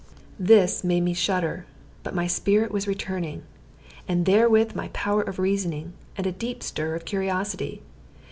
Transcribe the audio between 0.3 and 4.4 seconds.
This made me shudder; but my spirit was returning, and